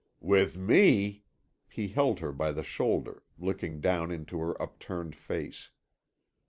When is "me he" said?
0.57-1.89